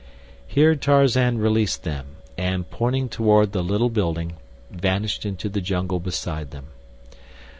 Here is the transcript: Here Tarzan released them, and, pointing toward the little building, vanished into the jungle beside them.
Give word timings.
Here 0.47 0.75
Tarzan 0.75 1.37
released 1.37 1.83
them, 1.83 2.15
and, 2.35 2.67
pointing 2.71 3.07
toward 3.07 3.51
the 3.51 3.61
little 3.63 3.91
building, 3.91 4.33
vanished 4.71 5.27
into 5.27 5.47
the 5.47 5.61
jungle 5.61 5.99
beside 5.99 6.49
them. 6.49 6.69